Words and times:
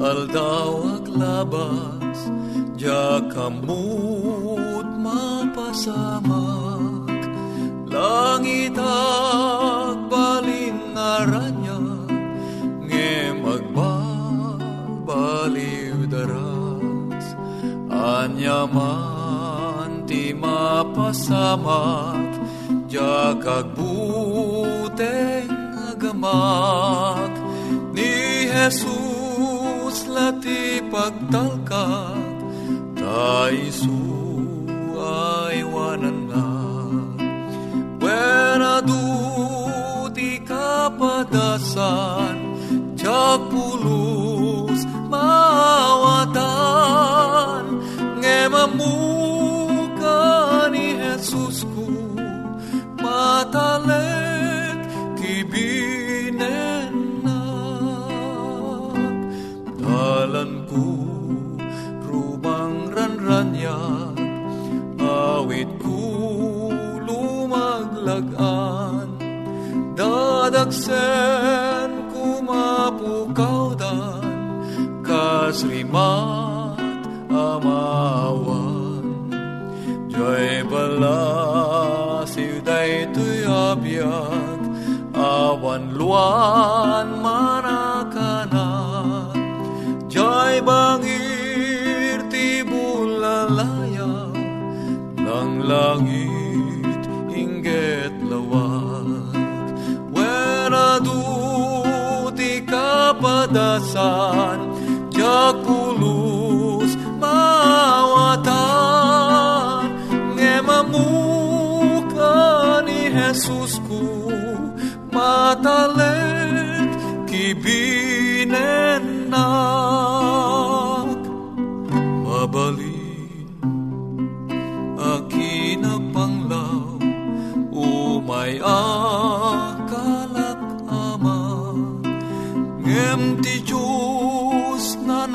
aldaw 0.00 0.96
ak 0.96 1.06
labas, 1.12 2.32
Diya 2.80 3.20
kamut 3.28 4.88
mapasamak, 4.96 6.32
Langit 7.92 8.72
ak 8.80 10.08
balin 10.08 10.96
naranya, 10.96 11.76
Nge 12.88 13.36
magbabaliw 13.44 14.88
daras, 16.08 17.36
Anyaman 17.92 19.28
ti 20.08 20.32
mapasamak, 20.32 22.24
Diya 22.88 23.36
kagbuteng 23.36 24.96
agamak, 25.92 27.36
Ni 27.92 28.48
Jesus 28.48 28.99
lati 31.10 31.26
pagtalkak, 31.26 32.22
Taisu 32.94 33.98
ay 35.00 35.64
wanan 35.66 36.28
na 36.30 36.46
Wera 37.98 38.80
du 38.82 39.02
ti 40.14 40.38
dadagsen 70.90 72.10
kumapukaw 72.10 73.78
dan 73.78 74.26
kasrimat 75.06 76.78
amawan. 77.30 79.06
Joy 80.10 80.66
bala 80.66 81.22
siuday 82.26 83.06
tuyabyak 83.14 84.60
awan 85.14 85.94
luan 85.94 87.19
buscar. 104.08 104.39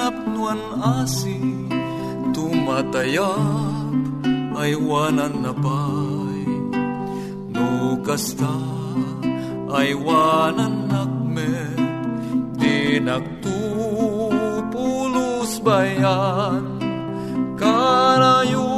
Diyos 0.05 0.13
nanapnuan 0.13 0.61
asi 1.01 1.41
tumatayap 2.29 3.89
ay 4.53 4.77
wanan 4.77 5.41
na 5.41 5.49
pay 5.49 6.45
no 7.49 7.97
kasta 8.05 8.53
ay 9.73 9.97
wanan 9.97 10.85
nakmet 10.85 11.81
di 12.53 13.01
nagtupulos 13.01 15.57
bayan. 15.65 16.77
Kanayo 17.57 18.69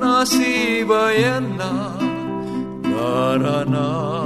na 0.00 0.24
si 0.24 0.80
bayan 0.88 1.60
na 1.60 2.00
garana 2.80 4.23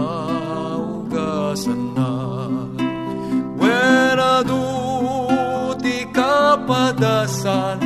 padasal 6.68 7.80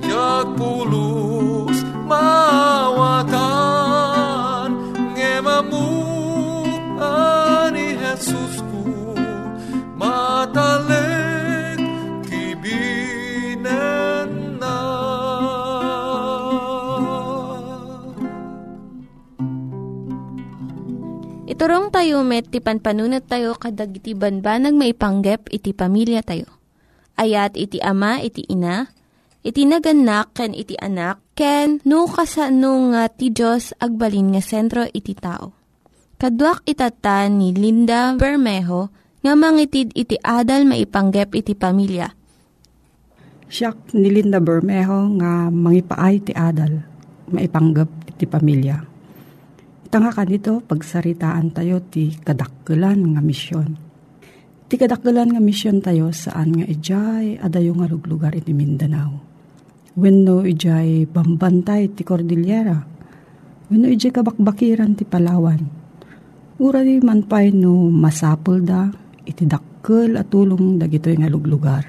jak 0.00 0.56
pulos 0.56 1.76
mawatan 2.08 3.28
ngemamu 5.12 5.92
ani 6.96 7.92
Jesus 8.00 8.64
ku 8.72 9.12
matalek 10.00 11.76
kibinen 12.24 13.76
na 14.56 14.80
Iturong 21.44 21.92
tayo 21.92 22.24
met, 22.24 22.48
ti 22.48 22.64
panpanunat 22.64 23.28
tayo 23.28 23.52
kadag 23.52 23.92
iti 23.92 24.16
banbanag 24.16 24.72
maipanggep 24.72 25.52
iti 25.52 25.76
pamilya 25.76 26.24
tayo. 26.24 26.57
Ayat 27.18 27.58
iti 27.58 27.82
ama, 27.82 28.22
iti 28.22 28.46
ina, 28.46 28.86
iti 29.42 29.66
naganak, 29.66 30.38
ken 30.38 30.54
iti 30.54 30.78
anak, 30.78 31.18
ken 31.34 31.82
no 31.82 32.06
kasano 32.06 32.94
nga 32.94 33.10
ti 33.10 33.34
Diyos 33.34 33.74
agbalin 33.82 34.38
nga 34.38 34.42
sentro 34.42 34.86
iti 34.86 35.18
tao. 35.18 35.50
Kaduak 36.14 36.62
itatan 36.62 37.42
ni 37.42 37.50
Linda 37.50 38.14
Bermejo 38.14 38.94
nga 39.22 39.34
mangitid 39.34 39.90
iti 39.98 40.14
adal 40.22 40.62
maipanggep 40.66 41.34
iti 41.34 41.58
pamilya. 41.58 42.06
Siyak 43.50 43.98
ni 43.98 44.14
Linda 44.14 44.38
Bermejo 44.38 45.18
nga 45.18 45.50
mangipaay 45.50 46.22
ti 46.22 46.32
adal, 46.38 46.86
maipanggap 47.34 47.90
iti 48.14 48.30
pamilya. 48.30 48.78
Tanga 49.90 50.14
ka 50.14 50.22
nito, 50.22 50.62
pagsaritaan 50.62 51.50
tayo 51.50 51.82
ti 51.82 52.14
kadakkelan 52.14 53.16
nga 53.16 53.22
misyon. 53.24 53.87
Ti 54.68 54.76
kadakkelan 54.76 55.32
nga 55.32 55.40
misyon 55.40 55.80
tayo 55.80 56.12
saan 56.12 56.52
nga 56.52 56.68
ijay 56.68 57.40
adayo 57.40 57.72
nga 57.72 57.88
luglugar 57.88 58.36
iti 58.36 58.52
Mindanao. 58.52 59.16
Wenno 59.96 60.44
ijay 60.44 61.08
bambantay 61.08 61.88
ti 61.96 62.04
Cordillera. 62.04 62.76
Wenno 63.72 63.88
ijay 63.88 64.12
kabakbakiran 64.12 64.92
ti 64.92 65.08
Palawan. 65.08 65.64
Ura 66.60 66.84
di 66.84 67.00
man 67.00 67.24
pay 67.24 67.48
no 67.48 67.88
masapul 67.88 68.60
da 68.60 68.92
iti 69.24 69.48
dakkel 69.48 70.20
at 70.20 70.28
tulong 70.28 70.76
dagitoy 70.76 71.16
nga 71.16 71.32
luglugar. 71.32 71.88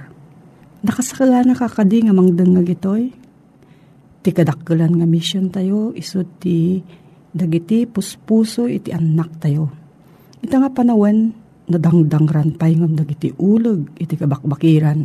Nakasakala 0.80 1.44
na 1.44 1.60
kakadi 1.60 2.08
nga 2.08 2.16
mangdeng 2.16 2.56
nga 2.56 2.64
gitoy. 2.64 3.12
Ti 4.24 4.30
kadakkelan 4.32 5.04
nga 5.04 5.08
misyon 5.10 5.52
tayo 5.52 5.92
isot 6.00 6.32
ti 6.40 6.80
dagiti 7.36 7.84
puspuso 7.84 8.72
iti 8.72 8.96
anak 8.96 9.36
tayo. 9.44 9.68
Ita 10.40 10.64
nga 10.64 10.72
panawan, 10.72 11.36
nadangdangran 11.70 12.58
pay 12.58 12.76
ngam 12.76 12.98
dagiti 12.98 13.32
uleg 13.38 13.96
iti 14.02 14.18
kabakbakiran. 14.18 15.00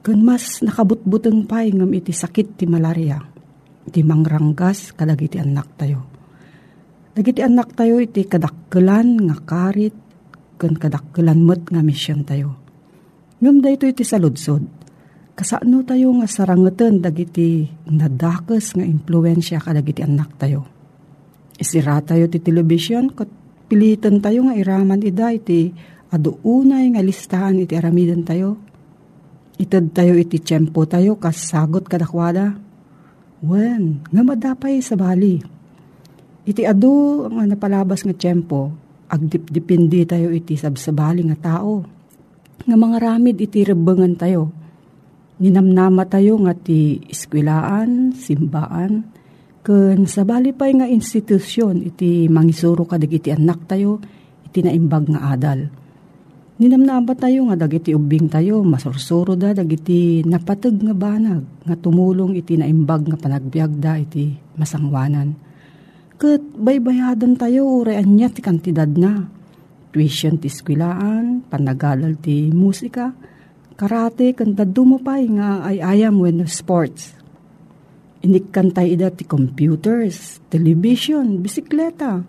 Kun 0.00 0.20
mas 0.24 0.60
nakabutbuteng 0.60 1.48
pay 1.48 1.72
ngam 1.72 1.90
iti 1.96 2.12
sakit 2.12 2.60
ti 2.60 2.64
malaria. 2.68 3.20
Iti 3.88 4.04
mangranggas 4.04 4.92
kadagiti 4.92 5.40
anak 5.40 5.68
tayo. 5.80 6.00
Dagiti 7.16 7.40
anak 7.40 7.74
tayo 7.74 7.98
iti 7.98 8.28
kadakkelan 8.28 9.26
nga 9.26 9.36
karit 9.42 9.96
kun 10.60 10.76
kadakkelan 10.76 11.40
met 11.40 11.66
nga 11.66 11.80
misyon 11.80 12.22
tayo. 12.22 12.60
Ngam 13.40 13.64
da 13.64 13.72
ito 13.72 13.88
iti 13.88 14.04
saludsod. 14.04 14.62
Kasano 15.32 15.80
tayo 15.88 16.12
nga 16.20 16.28
sarangeten 16.28 17.00
dagiti 17.00 17.64
nadakes 17.88 18.76
nga 18.76 18.84
impluensya 18.84 19.56
kadagiti 19.56 20.04
anak 20.04 20.36
tayo 20.36 20.80
Isira 21.60 22.00
tayo 22.00 22.24
ti 22.24 22.40
television, 22.40 23.12
kat 23.12 23.28
pilitan 23.70 24.18
tayo 24.18 24.50
nga 24.50 24.58
iraman 24.58 24.98
ida 25.06 25.30
iti 25.30 25.70
ado 26.10 26.42
unay 26.42 26.90
nga 26.90 27.06
listahan 27.06 27.62
iti 27.62 27.78
aramidan 27.78 28.26
tayo. 28.26 28.58
Itad 29.62 29.94
tayo 29.94 30.18
iti 30.18 30.42
tiyempo 30.42 30.82
tayo 30.90 31.14
kas 31.22 31.38
sagot 31.54 31.86
kadakwada. 31.86 32.58
Wen, 33.46 34.02
nga 34.10 34.22
madapay 34.26 34.82
sa 34.82 34.98
bali. 34.98 35.38
Iti 36.42 36.66
ado 36.66 37.30
nga 37.30 37.46
napalabas 37.46 38.02
nga 38.02 38.16
tiyempo, 38.16 38.74
agdip-dipindi 39.06 40.02
tayo 40.02 40.34
iti 40.34 40.58
sabsabali 40.58 41.30
nga 41.30 41.38
tao. 41.54 41.86
Nga 42.66 42.76
mga 42.76 42.96
ramid 42.98 43.38
iti 43.38 43.62
rebengan 43.62 44.18
tayo. 44.18 44.50
Ninamnama 45.40 46.04
tayo 46.10 46.36
nga 46.42 46.52
ti 46.52 47.00
iskwilaan, 47.06 48.12
simbaan, 48.18 49.19
Kun 49.60 50.08
sa 50.08 50.24
bali 50.24 50.56
pa'y 50.56 50.72
nga 50.80 50.88
institusyon, 50.88 51.84
iti 51.84 52.32
mangisuro 52.32 52.88
ka 52.88 52.96
iti 52.96 53.28
anak 53.28 53.68
tayo, 53.68 54.00
iti 54.48 54.64
naimbag 54.64 55.12
nga 55.12 55.36
adal. 55.36 55.68
Ninamnaba 56.60 57.12
tayo 57.12 57.44
nga 57.48 57.56
dagiti 57.60 57.92
ubing 57.92 58.32
tayo, 58.32 58.64
masursuro 58.64 59.36
da 59.36 59.52
dagiti 59.52 60.24
napatag 60.24 60.80
nga 60.80 60.96
banag, 60.96 61.44
nga 61.64 61.76
tumulong 61.76 62.36
iti 62.40 62.56
naimbag 62.56 63.04
nga 63.04 63.20
panagbiag 63.20 63.72
da 63.76 64.00
iti 64.00 64.32
masangwanan. 64.56 65.36
Kat 66.16 66.40
baybayadan 66.40 67.36
tayo, 67.36 67.84
urayan 67.84 68.16
niya 68.16 68.32
ti 68.32 68.40
kantidad 68.40 68.88
na. 68.88 69.28
Tuition 69.92 70.40
ti 70.40 70.48
skwilaan, 70.48 71.44
panagalal 71.48 72.16
ti 72.16 72.48
musika, 72.48 73.12
karate, 73.76 74.32
kanta 74.32 74.64
dumapay 74.64 75.28
nga 75.36 75.64
ay 75.68 75.80
ayam 75.84 76.20
when 76.20 76.44
sports 76.48 77.19
Inikantay 78.20 78.92
ida 79.00 79.08
ti 79.08 79.24
computers, 79.24 80.44
television, 80.52 81.40
bisikleta, 81.40 82.20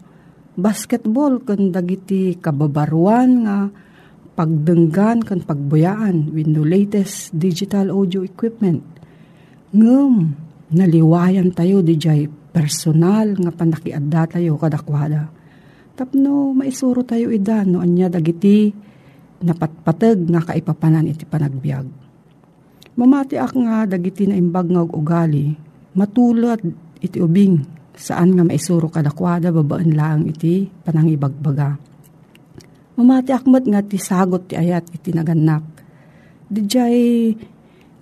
basketball, 0.56 1.44
kan 1.44 1.76
dagiti 1.76 2.40
kababaruan 2.40 3.30
nga 3.44 3.58
pagdenggan 4.40 5.20
kan 5.20 5.44
pagbuyaan 5.44 6.32
with 6.32 6.48
the 6.48 6.64
latest 6.64 7.36
digital 7.36 7.92
audio 7.92 8.24
equipment. 8.24 8.80
Ngum, 9.76 10.32
naliwayan 10.72 11.52
tayo 11.52 11.84
di 11.84 12.00
jay 12.00 12.32
personal 12.56 13.36
nga 13.36 13.52
panakiadda 13.52 14.40
tayo 14.40 14.56
kadakwada. 14.56 15.28
Tapno 16.00 16.56
maisuro 16.56 17.04
tayo 17.04 17.36
ida 17.36 17.68
no 17.68 17.84
anya 17.84 18.08
dagiti 18.08 18.72
napatpatag 19.44 20.24
nga 20.24 20.40
kaipapanan 20.40 21.12
iti 21.12 21.28
panagbiag. 21.28 21.84
Mamati 22.96 23.36
ak 23.36 23.60
nga 23.60 23.84
dagiti 23.84 24.24
na 24.24 24.40
imbag 24.40 24.72
nga 24.72 24.88
ugali 24.88 25.71
matulad 25.96 26.62
iti 27.02 27.20
ubing 27.20 27.82
saan 27.92 28.34
nga 28.38 28.44
maisuro 28.48 28.88
kadakwada 28.88 29.52
babaan 29.52 29.92
lang 29.92 30.20
iti 30.30 30.68
panangibagbaga. 30.68 31.76
Mamati 32.96 33.32
akmat 33.34 33.64
nga 33.68 33.82
ti 33.84 33.98
sagot 34.00 34.52
ti 34.52 34.56
ayat 34.56 34.88
iti 34.94 35.12
naganak. 35.12 35.64
Dijay 36.52 37.32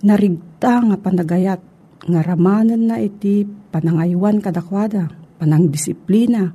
narigta 0.02 0.82
nga 0.82 0.96
panagayat 0.98 1.62
nga 2.00 2.20
ramanan 2.24 2.90
na 2.90 2.96
iti 2.98 3.46
panangaywan 3.46 4.42
kadakwada, 4.42 5.10
panangdisiplina, 5.38 6.50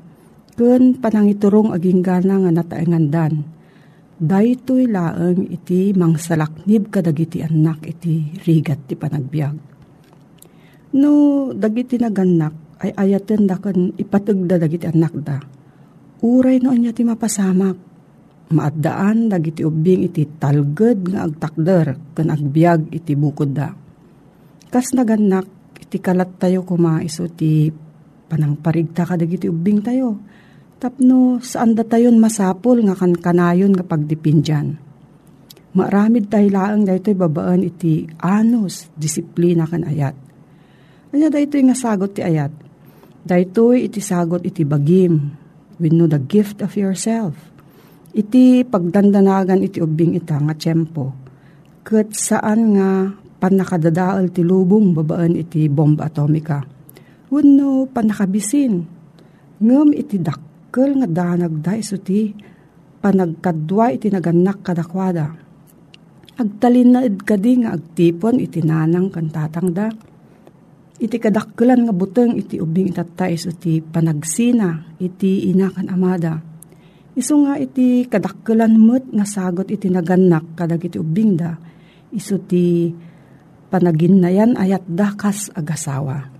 kun 0.55 0.99
panangiturong 0.99 1.71
aging 1.71 2.03
gana 2.03 2.43
nga 2.43 2.51
nataengandan. 2.51 3.33
Daytoy 4.15 4.87
laeng 4.87 5.51
iti 5.51 5.91
mangsalaknib 5.91 6.87
kadagiti 6.87 7.43
anak 7.43 7.83
iti 7.83 8.31
rigat 8.47 8.87
ti 8.87 8.95
panagbiag 8.95 9.74
No, 10.95 11.51
dagiti 11.51 11.99
naganak, 11.99 12.79
ay 12.79 12.95
ayaten 12.95 13.43
da 13.43 13.59
kan 13.59 13.91
ipatag 13.99 14.47
da 14.47 14.55
dagiti 14.55 14.87
anak 14.87 15.13
da. 15.19 15.43
Uray 16.23 16.63
no 16.63 16.71
anya 16.71 16.95
ti 16.95 17.03
mapasamak. 17.03 17.75
Maadaan 18.45 19.27
dagiti 19.27 19.65
ubing 19.65 20.07
iti 20.07 20.23
talged 20.39 21.11
nga 21.11 21.27
agtakder 21.27 22.15
kan 22.15 22.31
agbiag 22.31 22.95
iti 22.95 23.11
bukod 23.17 23.51
da. 23.51 23.75
Kas 24.71 24.95
naganak, 24.95 25.75
iti 25.81 25.99
kalat 25.99 26.39
tayo 26.39 26.63
kumaiso 26.63 27.27
ti 27.27 27.67
panangparigta 28.31 29.03
ka 29.03 29.19
dagiti 29.19 29.51
ubing 29.51 29.83
tayo. 29.83 30.15
Tapno 30.79 31.43
saan 31.43 31.75
da 31.75 31.83
tayon 31.83 32.23
masapol 32.23 32.79
nga 32.87 32.95
kan 32.95 33.11
kanayon 33.19 33.75
nga 33.75 33.83
pagdipindyan. 33.83 34.79
Maramid 35.75 36.31
tayo 36.31 36.47
laang 36.55 36.87
daytoy 36.87 37.19
babaan 37.19 37.67
iti 37.67 38.07
anos, 38.23 38.87
disiplina 38.95 39.67
kan 39.67 39.83
ayat 39.83 40.24
Anya 41.15 41.31
daytoy 41.31 41.63
nga 41.63 41.79
sagot 41.79 42.11
ti 42.11 42.19
ayat. 42.19 42.51
Daytoy 43.23 43.87
iti 43.87 44.03
sagot 44.03 44.43
iti 44.43 44.67
bagim. 44.67 45.31
We 45.79 45.87
know 45.87 46.11
the 46.11 46.19
gift 46.19 46.59
of 46.59 46.75
yourself. 46.75 47.39
Iti 48.11 48.67
pagdandanagan 48.67 49.63
iti 49.63 49.79
ubing 49.79 50.19
ita 50.19 50.35
nga 50.35 50.51
tiyempo. 50.51 51.15
Kat 51.87 52.11
saan 52.11 52.75
nga 52.75 53.15
panakadadaal 53.39 54.27
ti 54.27 54.43
lubong 54.43 54.91
babaan 54.91 55.39
iti 55.39 55.71
bomba 55.71 56.11
atomika. 56.11 56.67
Wano 57.31 57.87
panakabisin. 57.87 58.83
Ngam 59.63 59.95
iti 59.95 60.19
dakkel 60.19 60.99
nga 60.99 61.07
danag 61.07 61.63
da 61.63 61.79
iso 61.79 61.95
ti 61.95 62.35
panagkadwa 62.99 63.87
iti 63.95 64.11
naganak 64.11 64.67
kadakwada. 64.67 65.31
Agtalin 66.35 66.91
na 66.91 67.07
kadi 67.07 67.63
nga 67.63 67.71
agtipon 67.71 68.35
iti 68.43 68.59
nanang 68.59 69.07
kantatang 69.07 69.71
da 69.71 69.87
iti 70.95 71.17
kadakkelan 71.19 71.87
nga 71.87 71.93
buteng 71.93 72.39
iti 72.39 72.59
ubing 72.59 72.95
itatay 72.95 73.35
iti 73.35 73.83
panagsina 73.83 74.95
iti 74.99 75.51
inakan 75.51 75.91
amada. 75.91 76.39
Iso 77.15 77.39
nga 77.43 77.55
iti 77.59 78.07
kadakkelan 78.07 78.75
met 78.75 79.07
nga 79.11 79.23
sagot 79.27 79.71
iti 79.71 79.87
naganak 79.87 80.55
kadag 80.55 80.83
iti 80.83 80.99
ubing 80.99 81.39
da. 81.39 81.55
Iso 82.11 82.39
ti 82.39 82.91
panagin 83.71 84.23
na 84.23 84.31
yan 84.31 84.55
ayat 84.55 84.83
dakas 84.87 85.51
agasawa. 85.51 86.31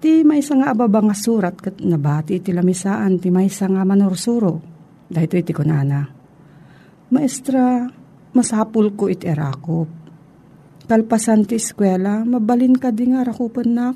Ti 0.00 0.24
may 0.24 0.40
nga 0.40 0.72
ababa 0.72 1.04
nga 1.04 1.16
surat 1.18 1.60
kat 1.60 1.82
nabati 1.84 2.40
ti 2.40 2.50
lamisaan 2.56 3.20
ti 3.20 3.28
may 3.28 3.50
nga 3.50 3.82
manursuro. 3.84 4.62
Dahito 5.10 5.34
iti 5.34 5.50
kunana. 5.50 6.06
Maestra, 7.10 7.90
masapul 8.30 8.94
ko 8.94 9.10
iti 9.10 9.26
erakop. 9.26 9.99
Kalpasan 10.90 11.46
ti 11.46 11.54
eskwela, 11.54 12.26
mabalin 12.26 12.74
ka 12.74 12.90
di 12.90 13.14
nga 13.14 13.22
arakupan 13.22 13.70
nak. 13.78 13.94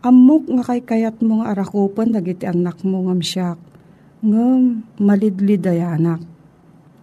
Amok 0.00 0.48
nga 0.48 0.64
kay 0.72 0.80
kayat 0.80 1.20
mo 1.20 1.44
nga 1.44 1.52
arakupan 1.52 2.08
dagiti 2.08 2.48
anak 2.48 2.80
mo 2.88 3.04
ngam 3.04 3.20
siyak. 3.20 3.60
Ngam, 4.24 4.80
malidlid 4.96 5.60
anak. 5.68 6.24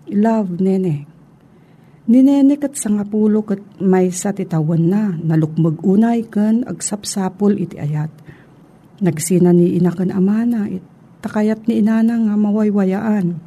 Love, 0.09 0.57
nene. 0.57 1.05
Ni 2.09 2.25
nene 2.25 2.57
kat 2.57 2.73
sangapulo 2.73 3.45
kat 3.45 3.61
may 3.77 4.09
sa 4.09 4.33
titawan 4.33 4.89
na, 4.89 5.13
nalukmag 5.13 5.77
unay 5.85 6.25
kan 6.25 6.65
agsapsapol 6.65 7.53
iti 7.53 7.77
ayat. 7.77 8.09
Nagsina 8.97 9.53
ni 9.53 9.77
inakan 9.77 10.09
amana, 10.09 10.65
it, 10.73 10.81
takayat 11.21 11.69
ni 11.69 11.85
inana 11.85 12.17
nga 12.17 12.33
mawaywayaan. 12.33 13.37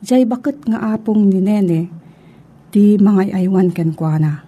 Jay 0.00 0.24
bakit 0.24 0.64
nga 0.64 0.96
apong 0.96 1.28
ni 1.28 1.36
nene, 1.36 1.92
ti 2.68 3.00
mga 3.00 3.32
aywan 3.32 3.72
ken 3.72 3.96
kuana. 3.96 4.44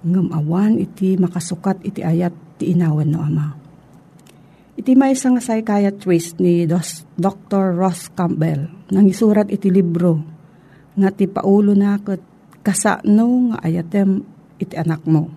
Ngam 0.00 0.32
awan 0.32 0.80
iti 0.80 1.20
makasukat 1.20 1.84
iti 1.84 2.00
ayat 2.00 2.32
ti 2.56 2.72
inawan 2.72 3.08
no 3.12 3.20
ama. 3.20 3.60
Iti 4.80 4.96
may 4.96 5.12
isang 5.12 5.36
psychiatrist 5.36 6.40
ni 6.40 6.64
Dos, 6.64 7.04
Dr. 7.20 7.76
Ross 7.76 8.08
Campbell 8.16 8.64
nang 8.88 9.04
isurat 9.04 9.52
iti 9.52 9.68
libro 9.68 10.16
nga 10.96 11.12
ti 11.12 11.28
paulo 11.28 11.76
na 11.76 12.00
kat 12.00 12.24
kasano 12.64 13.52
nga 13.52 13.56
ayatem 13.60 14.24
iti 14.56 14.80
anak 14.80 15.04
mo. 15.04 15.28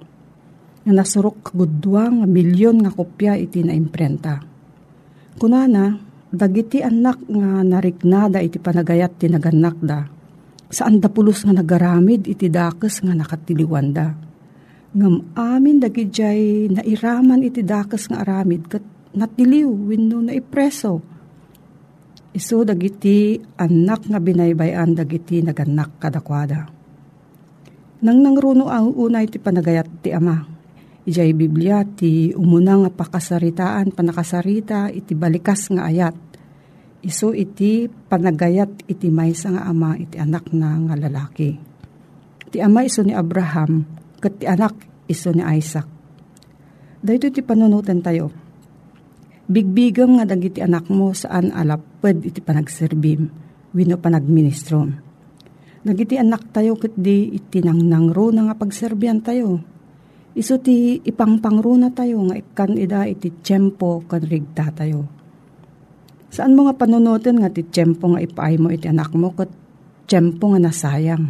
Nga 0.87 0.93
nasurok 0.95 1.51
kagudwa 1.51 2.07
nga 2.07 2.25
milyon 2.27 2.87
nga 2.87 2.91
kopya 2.91 3.35
iti 3.35 3.63
na 3.67 3.75
imprenta. 3.75 4.39
Kunana, 5.35 5.95
dagiti 6.31 6.79
anak 6.79 7.23
nga 7.27 7.67
nariknada 7.67 8.39
iti 8.39 8.59
panagayat 8.63 9.19
ti 9.19 9.27
naganakda. 9.27 10.22
Saan 10.73 10.97
da 10.97 11.05
pulos 11.05 11.45
nga 11.45 11.53
nagaramid 11.53 12.25
iti 12.25 12.49
dakes 12.49 13.05
nga 13.05 13.13
nakatiliwanda. 13.13 14.17
Ngam 14.97 15.37
amin 15.37 15.77
dagijay 15.77 16.73
nairaman 16.73 17.45
iti 17.45 17.61
dakes 17.61 18.09
nga 18.09 18.25
aramid 18.25 18.65
kat 18.65 18.81
natiliw 19.13 19.69
wenno 19.69 20.25
na 20.25 20.33
ipreso. 20.33 20.97
Isu 22.33 22.65
dagiti 22.65 23.37
anak 23.61 24.09
nga 24.09 24.17
binaybayan 24.17 24.97
dagiti 24.97 25.45
naganak 25.45 26.01
kadakwada. 26.01 26.65
Nang 28.01 28.17
nangruno 28.25 28.73
ang 28.73 28.97
unay 28.97 29.29
ti 29.29 29.37
panagayat 29.37 30.01
ti 30.01 30.09
ama. 30.09 30.41
Ijay 31.05 31.37
Biblia 31.37 31.85
ti 31.85 32.33
umuna 32.33 32.81
nga 32.81 32.89
pakasaritaan 32.89 33.93
panakasarita 33.93 34.89
iti 34.89 35.13
balikas 35.13 35.69
nga 35.69 35.85
ayat. 35.85 36.17
Isu 37.03 37.35
iti 37.35 37.91
panagayat 37.91 38.87
iti 38.87 39.11
maysa 39.11 39.51
nga 39.51 39.67
ama 39.67 39.99
iti 39.99 40.15
anak 40.15 40.55
na 40.55 40.79
nga 40.87 40.95
lalaki. 40.95 41.59
Ti 42.47 42.63
ama 42.63 42.87
iso 42.87 43.03
ni 43.03 43.11
Abraham 43.11 43.83
ket 44.23 44.39
ti 44.39 44.45
anak 44.47 44.73
iso 45.11 45.35
ni 45.35 45.43
Isaac. 45.43 45.85
Dahito 47.03 47.27
ti 47.27 47.43
panunutan 47.43 47.99
tayo 47.99 48.31
Bigbigam 49.43 50.15
nga 50.15 50.23
dagiti 50.23 50.63
anak 50.63 50.87
mo 50.87 51.11
saan 51.11 51.51
alapad 51.51 52.23
iti 52.23 52.39
panagserbim, 52.39 53.27
wino 53.75 53.99
panagministro. 53.99 54.87
Dagiti 55.83 56.15
anak 56.15 56.55
tayo 56.55 56.79
ket 56.79 56.95
di 56.95 57.27
itinangnangro 57.35 58.31
na 58.31 58.47
nga 58.47 58.55
pagserbian 58.55 59.19
tayo. 59.19 59.59
Iso 60.31 60.63
ti 60.63 60.95
ipangpangro 61.03 61.75
na 61.75 61.91
tayo 61.91 62.23
nga 62.31 62.39
ikan 62.39 62.79
ida 62.79 63.03
iti 63.03 63.35
tiyempo 63.43 64.07
kan 64.07 64.23
rigta 64.23 64.71
tayo. 64.71 65.22
Saan 66.33 66.57
mo 66.57 66.65
nga 66.65 66.73
panunutin 66.73 67.37
nga 67.37 67.53
ti 67.53 67.61
tiyempo 67.61 68.09
nga 68.09 68.17
ipaay 68.17 68.57
mo 68.57 68.73
iti 68.73 68.89
anak 68.89 69.13
mo 69.13 69.29
ket 69.37 69.53
tiyempo 70.09 70.49
nga 70.49 70.65
nasayang. 70.65 71.29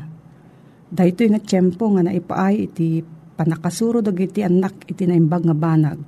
Dahito 0.88 1.28
nga 1.28 1.44
tiyempo 1.44 1.92
nga 1.92 2.08
naipaay 2.08 2.72
iti 2.72 3.04
panakasuro 3.36 4.00
dagiti 4.00 4.48
anak 4.48 4.88
iti 4.88 5.04
naimbag 5.04 5.44
nga 5.44 5.58
banag 5.58 6.00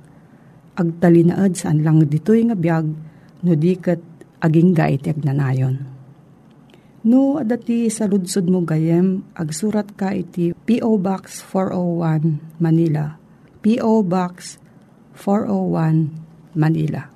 agtalinaad 0.76 1.56
saan 1.56 1.80
lang 1.80 2.04
ditoy 2.04 2.44
nga 2.46 2.56
biyag 2.56 2.86
no 3.44 3.52
diket 3.56 4.00
aging 4.44 4.76
gait 4.76 5.04
agnanayon. 5.08 5.76
No, 7.06 7.38
adati 7.38 7.86
sa 7.86 8.10
ludsod 8.10 8.50
mo 8.50 8.66
gayem, 8.66 9.22
agsurat 9.38 9.86
ka 9.94 10.10
iti 10.10 10.50
P.O. 10.66 10.98
Box 10.98 11.38
401 11.38 12.58
Manila. 12.58 13.14
P.O. 13.62 14.02
Box 14.02 14.58
401 15.14 16.10
Manila. 16.58 17.15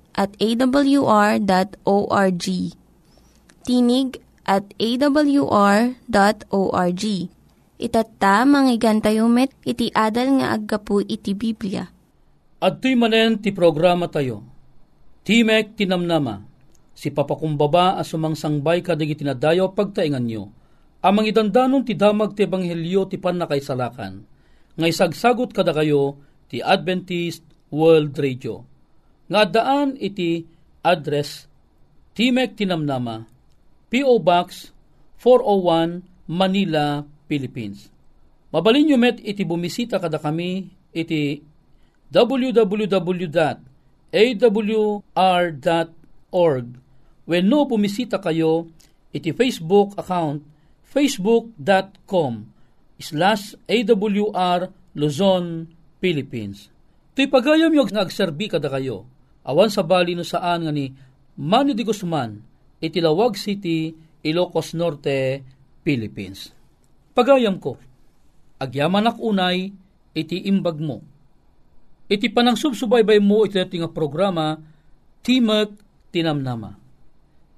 at 0.21 0.37
awr.org. 0.37 1.45
Tinig 3.65 4.21
at 4.45 4.65
awr.org 4.77 5.95
Itatta, 7.81 8.45
manggigan 8.45 9.01
tayo 9.01 9.25
met, 9.25 9.49
iti 9.65 9.89
adal 9.89 10.37
nga 10.37 10.53
aggapu 10.53 11.01
iti 11.01 11.33
Biblia. 11.33 11.89
At 12.61 12.77
tuy 12.77 12.93
manen 12.93 13.41
ti 13.41 13.49
programa 13.49 14.05
tayo, 14.05 14.45
Timek 15.25 15.73
tinamnama, 15.77 16.45
si 16.93 17.09
papakumbaba 17.09 17.97
as 17.97 18.13
sumangsangbay 18.13 18.85
kadig 18.85 19.17
itinadayo 19.17 19.73
pagtaingan 19.73 20.25
nyo, 20.29 20.53
amang 21.01 21.25
idandanon 21.25 21.81
ti 21.81 21.97
damag 21.97 22.37
ti 22.37 22.45
ebanghelyo 22.45 23.09
ti 23.09 23.17
panakaisalakan, 23.17 24.29
nga 24.77 24.85
isagsagot 24.85 25.49
kada 25.49 25.73
kayo 25.73 26.21
ti 26.53 26.61
Adventist 26.61 27.41
World 27.73 28.13
Radio. 28.21 28.70
Nga 29.31 29.47
daan 29.47 29.95
iti 29.95 30.43
address 30.83 31.47
Timek 32.11 32.59
Tinamnama, 32.59 33.23
P.O. 33.87 34.19
Box 34.19 34.75
401 35.23 36.03
Manila, 36.27 37.07
Philippines. 37.31 37.87
Mabalin 38.51 38.91
nyo 38.91 38.99
met 38.99 39.23
iti 39.23 39.47
bumisita 39.47 40.03
kada 40.03 40.19
kami 40.19 40.67
iti 40.91 41.39
www.awr.org 42.11 43.47
when 47.23 47.47
no 47.47 47.63
bumisita 47.63 48.19
kayo 48.19 48.67
iti 49.15 49.31
Facebook 49.31 49.95
account 49.95 50.43
facebook.com 50.91 52.51
slash 52.99 53.55
awr 53.71 54.67
Luzon, 54.91 55.71
Philippines. 56.03 56.67
Ito'y 57.15 57.31
pagayam 57.31 57.71
yung 57.71 57.87
nagserbi 57.87 58.51
kada 58.51 58.67
kayo. 58.67 59.07
Awan 59.41 59.73
sa 59.73 59.81
bali 59.81 60.13
no 60.13 60.21
saan 60.21 60.65
nga 60.65 60.73
ni 60.73 60.93
Manny 61.41 61.73
de 61.73 61.81
Guzman, 61.81 62.37
itilawag 62.77 63.33
City, 63.33 63.89
Ilocos 64.21 64.77
Norte, 64.77 65.41
Philippines. 65.81 66.53
Pagayam 67.17 67.57
ko, 67.57 67.77
agyaman 68.61 69.09
ak 69.09 69.17
unay, 69.17 69.73
iti 70.13 70.45
imbag 70.45 70.77
mo. 70.77 71.01
Iti 72.11 72.29
panang 72.29 72.59
subsubaybay 72.59 73.17
mo 73.23 73.47
iti 73.47 73.57
nga 73.57 73.89
programa, 73.89 74.59
Timek 75.25 75.71
Tinamnama. 76.13 76.77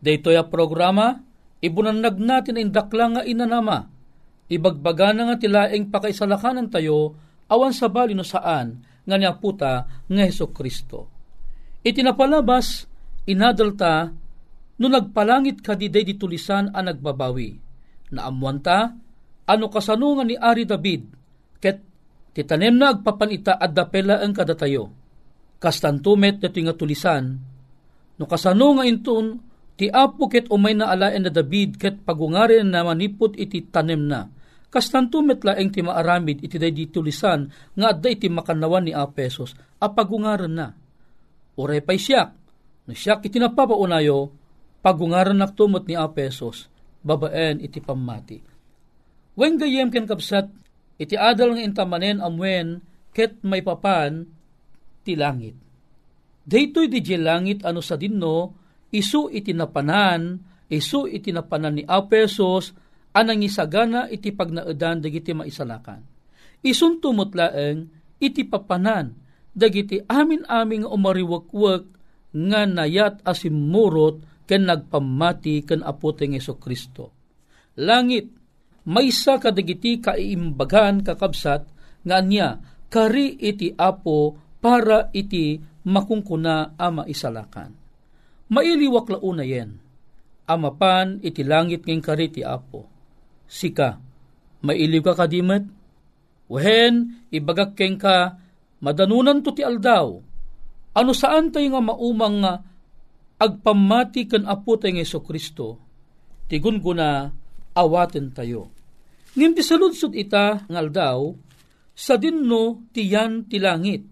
Dayto 0.03 0.29
ya 0.31 0.45
programa, 0.47 1.19
ibunanag 1.59 2.19
natin 2.19 2.59
ang 2.59 2.71
dakla 2.71 3.05
nga 3.17 3.23
inanama. 3.23 3.87
Ibagbaga 4.51 5.15
na 5.15 5.31
nga 5.31 5.35
tilaeng 5.39 5.89
pakaisalakanan 5.89 6.69
tayo, 6.69 7.15
awan 7.47 7.71
sa 7.71 7.87
bali 7.87 8.13
no 8.13 8.23
saan, 8.23 8.83
nga 9.03 9.15
niya 9.15 9.35
puta 9.39 9.87
nga 10.07 10.23
Heso 10.23 10.51
Kristo. 10.51 11.12
Iti 11.83 11.99
napalabas, 11.99 12.87
inadalta, 13.27 14.07
no 14.79 14.87
nagpalangit 14.87 15.59
ka 15.59 15.75
di 15.75 15.91
day 15.91 16.07
ditulisan 16.07 16.71
ang 16.71 16.87
nagbabawi. 16.87 17.59
Naamuan 18.15 18.63
ta, 18.63 18.95
ano 19.43 19.65
kasanungan 19.67 20.31
ni 20.31 20.39
Ari 20.39 20.63
David, 20.63 21.03
ket 21.59 21.83
titanem 22.31 22.79
na 22.79 22.95
agpapanita 22.95 23.59
at 23.59 23.75
dapela 23.75 24.23
ang 24.23 24.31
kadatayo. 24.31 24.89
Kastantumet 25.59 26.39
na 26.39 26.49
nga 26.51 26.75
tulisan, 26.75 27.39
no 28.19 28.23
kasano 28.27 28.79
nga 28.79 28.87
intun, 28.87 29.39
ti 29.75 29.91
apo 29.91 30.31
ket 30.31 30.47
umay 30.47 30.75
na 30.75 30.87
alaen 30.91 31.27
na 31.27 31.31
David 31.31 31.75
ket 31.75 32.03
pagungarin 32.07 32.71
na 32.71 32.87
manipot 32.87 33.35
iti 33.35 33.59
tanem 33.67 34.07
na, 34.07 34.27
Kastanto 34.73 35.21
metlaeng 35.21 35.69
ti 35.69 35.85
maaramid 35.85 36.41
iti 36.41 36.57
day 36.57 36.73
ditulisan 36.73 37.45
nga 37.77 37.93
adda 37.93 38.09
iti 38.09 38.25
makanawan 38.25 38.89
ni 38.89 38.93
Apesos 38.97 39.53
apagungaran 39.77 40.49
na. 40.49 40.73
Uray 41.53 41.85
pa'y 41.85 41.99
siyak, 42.01 42.29
no 42.89 42.91
siyak 42.97 43.25
iti 43.29 43.37
napapaunayo, 43.37 44.33
pagungaran 44.81 45.37
naktumot 45.37 45.85
ni 45.85 45.93
Apesos, 45.93 46.67
babaen 47.05 47.61
iti 47.61 47.77
pamati. 47.77 48.41
Wen 49.37 49.57
gayem 49.57 49.93
ken 49.93 50.09
kapsat, 50.09 50.49
iti 50.97 51.13
adal 51.13 51.57
nga 51.57 51.61
intamanen 51.61 52.21
amwen 52.21 52.81
ket 53.13 53.41
may 53.45 53.61
papan 53.61 54.25
ti 55.05 55.13
langit. 55.13 55.53
Daytoy 56.43 56.91
di 56.91 56.99
langit 57.21 57.63
ano 57.63 57.79
sa 57.79 57.95
dinno, 57.95 58.51
isu 58.91 59.31
iti 59.31 59.55
napanan, 59.55 60.37
isu 60.67 61.07
iti 61.07 61.31
napanan 61.31 61.79
ni 61.79 61.83
Apesos, 61.85 62.75
anang 63.13 63.45
isagana 63.45 64.09
iti 64.09 64.33
pagnaedan 64.33 65.05
dagiti 65.05 65.31
maisalakan. 65.37 66.01
Isuntumot 66.65 67.31
laeng 67.37 67.87
iti 68.19 68.43
papanan 68.43 69.22
dagiti 69.53 70.01
amin-aming 70.05 70.85
umariwakwak 70.85 71.85
nga 72.33 72.61
nayat 72.65 73.21
asimurot 73.21 74.25
ken 74.49 74.65
nagpamati 74.67 75.63
ken 75.63 75.85
apoteng 75.85 76.33
Yeso 76.35 76.57
Kristo. 76.57 77.13
Langit, 77.79 78.29
maysa 78.89 79.37
kadagiti 79.37 80.01
kaimbagan 80.01 81.05
kakabsat 81.05 81.69
nga 82.03 82.17
niya 82.19 82.59
kari 82.89 83.39
iti 83.39 83.73
apo 83.73 84.35
para 84.59 85.09
iti 85.13 85.57
makungkuna 85.87 86.77
ama 86.77 87.05
isalakan. 87.07 87.73
Mailiwak 88.53 89.09
launa 89.09 89.45
yen, 89.47 89.79
amapan 90.45 91.17
iti 91.23 91.41
langit 91.41 91.87
ngeng 91.87 92.03
kari 92.03 92.29
ti 92.29 92.41
apo 92.43 92.93
sika. 93.53 94.01
Mailiw 94.65 95.03
ka 95.05 95.13
kadimet? 95.13 95.69
Wehen, 96.49 97.27
ibagak 97.29 97.77
keng 97.77 98.01
ka, 98.01 98.41
madanunan 98.83 99.39
to 99.39 99.55
ti 99.55 99.63
aldaw. 99.63 100.19
Ano 100.93 101.11
saan 101.15 101.49
tayo 101.49 101.73
nga 101.73 101.81
maumang 101.81 102.37
nga 102.43 102.53
agpamati 103.39 104.29
kan 104.29 104.45
apo 104.45 104.77
tayo 104.77 104.99
ng 104.99 105.23
Kristo, 105.25 105.81
tigun 106.51 106.83
guna 106.83 107.31
awaten 107.73 108.29
tayo. 108.35 108.69
Ngim 109.33 109.57
ti 109.57 109.65
saludsod 109.65 110.13
ita 110.13 110.69
ng 110.69 110.77
aldaw, 110.77 111.33
sa 111.97 112.19
dinno 112.19 112.85
tiyan 112.93 113.49
ti 113.49 113.57
langit. 113.57 114.05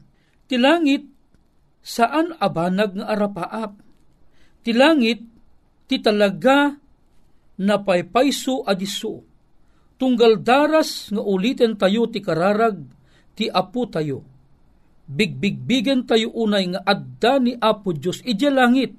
Ti 0.49 0.57
langit, 0.57 1.05
saan 1.85 2.33
abanag 2.41 2.97
nga 2.97 3.05
arapaap? 3.13 3.71
Ti 4.65 4.71
langit, 4.73 5.21
ti 5.85 6.01
talaga 6.01 6.73
na 7.61 7.75
paypayso 7.77 8.65
adiso 8.65 9.31
tunggal 10.01 10.41
daras 10.41 11.13
nga 11.13 11.21
ulitin 11.21 11.77
tayo 11.77 12.09
ti 12.09 12.25
kararag, 12.25 12.81
ti 13.37 13.45
apo 13.45 13.85
tayo. 13.85 14.25
Bigbigbigan 15.07 16.05
tayo 16.05 16.33
unay 16.33 16.73
nga 16.73 16.81
adda 16.85 17.41
ni 17.41 17.53
Apo 17.57 17.93
Diyos 17.95 18.21
iti 18.25 18.47
langit. 18.47 18.93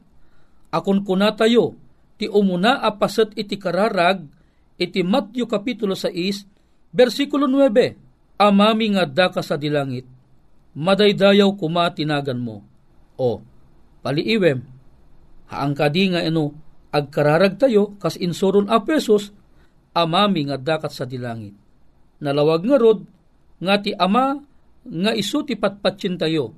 Akon 0.73 1.04
kuna 1.04 1.37
tayo, 1.37 1.76
ti 2.16 2.26
umuna 2.30 2.80
apasat 2.80 3.37
iti 3.37 3.61
kararag, 3.61 4.25
iti 4.80 5.04
Matthew 5.04 5.44
Kapitulo 5.44 5.92
6, 5.92 6.94
versikulo 6.94 7.44
9, 7.44 8.40
Amami 8.40 8.97
nga 8.97 9.06
adda 9.06 9.30
ka 9.30 9.44
sa 9.44 9.54
dilangit, 9.54 10.09
madaydayaw 10.75 11.54
kuma 11.54 11.92
tinagan 11.94 12.40
mo. 12.42 12.64
O, 13.14 13.38
paliiwem, 14.02 14.64
haang 15.52 15.75
kadi 15.76 16.16
nga 16.16 16.25
ino, 16.25 16.56
agkararag 16.90 17.61
tayo, 17.61 17.94
kas 18.02 18.18
insuron 18.18 18.66
a 18.66 18.82
pesos, 18.82 19.30
amami 19.94 20.49
nga 20.49 20.59
dakat 20.59 20.90
sa 20.90 21.04
dilangit. 21.04 21.54
Nalawag 22.18 22.64
nga 22.66 22.76
rod, 22.80 23.04
nga 23.62 23.78
ti 23.78 23.92
ama, 23.94 24.40
nga 24.87 25.12
isu 25.14 25.47
ti 25.47 25.55
patpatsin 25.55 26.18
tayo, 26.18 26.55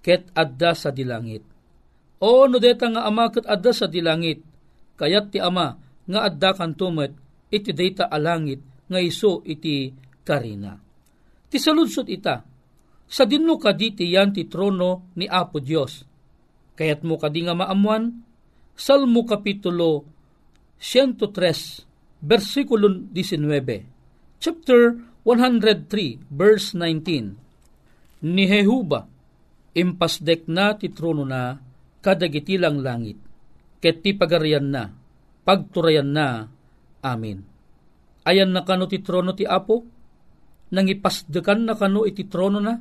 ket 0.00 0.30
adda 0.34 0.72
sa 0.74 0.94
dilangit. 0.94 1.42
O 2.20 2.46
no 2.46 2.56
deta 2.62 2.86
nga 2.92 3.08
ama 3.08 3.32
ket 3.32 3.48
adda 3.48 3.72
sa 3.74 3.86
dilangit, 3.90 4.44
kayat 4.94 5.34
ti 5.34 5.38
ama, 5.42 5.74
nga 6.06 6.20
adda 6.28 6.50
kan 6.54 6.76
tumet, 6.76 7.12
iti 7.50 7.72
data 7.74 8.06
alangit, 8.06 8.60
nga 8.86 9.00
iso 9.02 9.42
iti 9.46 9.90
karina. 10.22 10.78
Ti 11.50 11.56
saludsot 11.58 12.06
ita, 12.06 12.46
sa 13.10 13.26
dinno 13.26 13.58
kadi 13.58 13.98
ti 13.98 14.06
yan 14.06 14.30
ti 14.30 14.46
trono 14.46 15.10
ni 15.18 15.26
Apo 15.26 15.58
Dios. 15.58 16.06
Kayat 16.78 17.02
mo 17.02 17.18
kadi 17.18 17.42
nga 17.42 17.58
maamuan, 17.58 18.22
Salmo 18.78 19.26
Kapitulo 19.26 20.06
103, 20.78 22.22
versikulo 22.22 22.86
19. 23.10 24.38
Chapter 24.40 25.09
103, 25.24 26.32
verse 26.32 26.72
19. 26.72 28.24
Ni 28.24 28.44
Jehuba, 28.48 29.04
impasdek 29.76 30.48
na 30.48 30.76
ti 30.76 30.88
trono 30.88 31.24
na, 31.28 31.60
kadagiti 32.00 32.56
lang 32.56 32.80
langit, 32.80 33.20
ket 33.84 34.00
ti 34.00 34.16
pagarian 34.16 34.72
na, 34.72 34.88
pagturayan 35.44 36.08
na, 36.08 36.48
amin. 37.04 37.44
Ayan 38.24 38.52
na 38.52 38.64
kano 38.64 38.88
ti 38.88 39.00
trono 39.00 39.36
ti 39.36 39.44
Apo, 39.44 39.84
nang 40.70 40.86
ipasdekan 40.86 41.66
na 41.66 41.74
kano 41.74 42.06
iti 42.06 42.24
trono 42.24 42.60
na, 42.62 42.78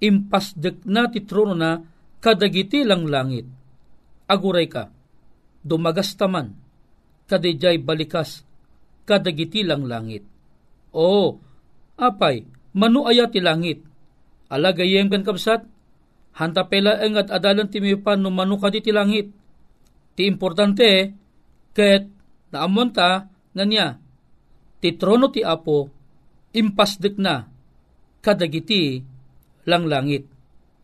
impasdek 0.00 0.86
na 0.88 1.10
ti 1.12 1.22
trono 1.22 1.54
na, 1.54 1.78
kadagiti 2.18 2.82
lang 2.82 3.06
langit. 3.06 3.46
Aguray 4.30 4.66
ka, 4.70 4.88
dumagas 5.62 6.14
taman, 6.14 6.54
kadijay 7.26 7.78
balikas, 7.82 8.46
kadagiti 9.06 9.62
lang 9.66 9.86
langit. 9.86 10.39
O, 10.90 11.38
apay, 11.94 12.46
manu 12.74 13.06
aya 13.06 13.30
ti 13.30 13.38
langit. 13.38 13.82
Alagayem 14.50 15.06
kan 15.06 15.22
kapsat, 15.22 15.62
hanta 16.34 16.66
pela 16.66 16.98
ang 16.98 17.18
at 17.18 17.30
adalan 17.30 17.70
ti 17.70 17.78
mipan 17.78 18.18
no 18.18 18.34
manu 18.34 18.58
ti 18.58 18.90
langit. 18.90 19.30
Ti 20.18 20.26
importante, 20.26 21.14
ket 21.70 22.10
naamon 22.50 22.90
ta, 22.90 23.30
nga 23.30 23.64
niya, 23.64 23.98
ti 24.82 24.98
trono 24.98 25.30
ti 25.30 25.46
apo, 25.46 25.86
impasdik 26.50 27.14
na, 27.18 27.46
kadagiti 28.18 28.98
lang 29.70 29.86
langit. 29.86 30.26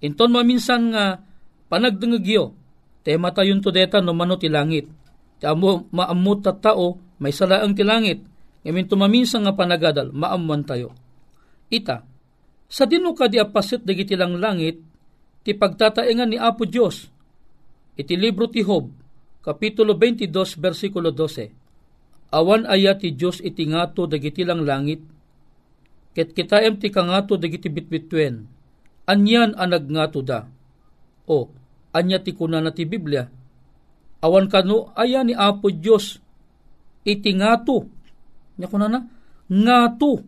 Inton 0.07 0.31
maminsan 0.31 0.95
nga, 0.95 1.19
panagdengagyo, 1.66 2.55
tema 3.03 3.35
tayon 3.35 3.59
to 3.59 3.75
deta 3.75 3.99
no 3.99 4.14
mano 4.14 4.38
ti 4.38 4.47
langit 4.47 4.87
Ti 5.37 5.45
amo 5.45 5.85
maamot 5.92 6.40
ta 6.40 6.53
tao, 6.57 6.97
may 7.21 7.33
salaang 7.33 7.77
ti 7.77 7.85
langit. 7.85 8.25
Ngamin 8.66 8.90
tumaminsan 8.90 9.46
nga 9.46 9.55
panagadal, 9.55 10.11
maamuan 10.11 10.66
tayo. 10.66 10.90
Ita, 11.70 12.02
sa 12.66 12.83
dino 12.83 13.14
ka 13.14 13.31
di 13.31 13.38
apasit 13.38 13.87
dagiti 13.87 14.18
lang 14.18 14.42
langit, 14.42 14.83
ti 15.46 15.55
pagtataengan 15.55 16.35
ni 16.35 16.35
Apo 16.35 16.66
Diyos. 16.66 17.07
Iti 17.94 18.18
libro 18.18 18.50
ti 18.50 18.66
Hob, 18.66 18.90
Kapitulo 19.38 19.94
22, 19.94 20.59
versikulo 20.59 21.14
12. 21.14 22.35
Awan 22.35 22.66
aya 22.66 22.98
ti 22.98 23.14
Diyos 23.14 23.38
iti 23.38 23.70
ngato 23.70 24.11
dagiti 24.11 24.42
lang 24.42 24.66
langit, 24.66 24.98
ket 26.11 26.35
kitaem 26.35 26.83
ti 26.83 26.90
kangato 26.90 27.38
dagiti 27.38 27.70
bitbitwen. 27.70 28.50
Anyan 29.07 29.55
anag 29.55 29.87
ngato 29.87 30.26
da. 30.26 30.42
O, 31.31 31.55
anya 31.94 32.18
ti 32.18 32.35
kuna 32.35 32.59
na 32.59 32.74
ti 32.74 32.83
Biblia, 32.83 33.31
awan 34.26 34.50
kano 34.50 34.90
aya 34.98 35.22
ni 35.22 35.38
Apo 35.38 35.70
Dios 35.70 36.18
iti 37.07 37.31
ngato 37.31 37.95
nya 38.57 38.66
kuna 38.69 38.88
na 38.88 39.01
ngato 39.47 40.25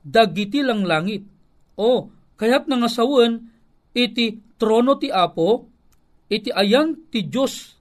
dagiti 0.00 0.64
lang 0.64 0.86
langit. 0.86 1.24
O 1.76 2.08
kayat 2.36 2.68
nga 2.68 2.88
sawen 2.88 3.50
iti 3.92 4.56
trono 4.60 4.96
ti 4.96 5.08
Apo 5.12 5.68
iti 6.30 6.52
ayan 6.52 7.10
ti 7.10 7.26
Dios 7.26 7.76